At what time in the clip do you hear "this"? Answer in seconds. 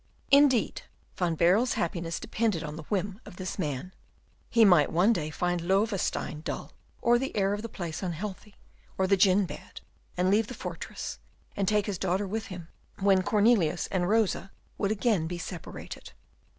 3.35-3.59